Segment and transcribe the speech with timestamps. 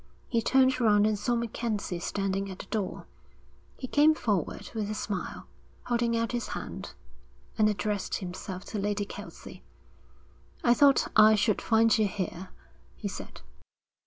[0.27, 3.05] He turned round and saw MacKenzie standing at the door.
[3.77, 5.45] He came forward with a smile,
[5.83, 6.95] holding out his hand,
[7.55, 9.61] and addressed himself to Lady Kelsey.
[10.63, 12.49] 'I thought I should find you here,'
[12.95, 13.41] he said.